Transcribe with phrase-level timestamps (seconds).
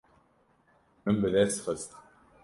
[1.03, 1.89] Min bi dest xist.